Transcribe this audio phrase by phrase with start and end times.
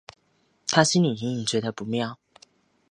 [0.65, 2.17] 她心里隐隐觉得不妙